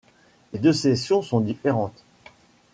[0.51, 2.03] Les deux sessions sont différentes.